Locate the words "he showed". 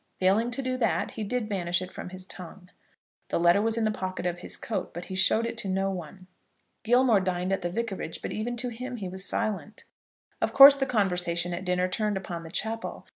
5.05-5.45